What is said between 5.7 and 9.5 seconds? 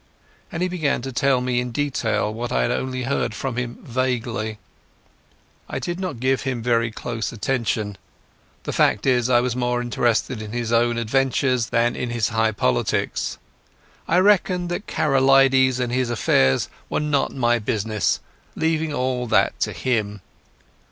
did not give him very close attention. The fact is, I